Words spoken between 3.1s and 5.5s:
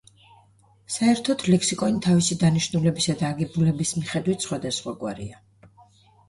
და აგებულების მიხედვით სხვადასხვაგვარია.